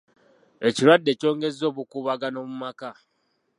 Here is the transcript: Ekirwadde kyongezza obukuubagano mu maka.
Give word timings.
Ekirwadde 0.67 1.11
kyongezza 1.19 1.63
obukuubagano 1.71 2.39
mu 2.49 2.55
maka. 2.63 2.89